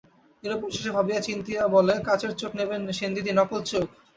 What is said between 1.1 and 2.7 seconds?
চিন্তিয়া বলে, কাচের চোখ